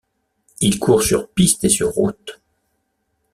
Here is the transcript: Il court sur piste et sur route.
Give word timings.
Il 0.61 0.79
court 0.79 1.03
sur 1.03 1.29
piste 1.29 1.63
et 1.63 1.69
sur 1.69 1.91
route. 1.91 2.41